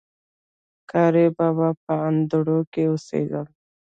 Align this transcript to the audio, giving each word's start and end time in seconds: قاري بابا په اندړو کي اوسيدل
قاري 0.91 1.25
بابا 1.37 1.69
په 1.83 1.93
اندړو 2.09 2.59
کي 2.73 2.83
اوسيدل 2.91 3.45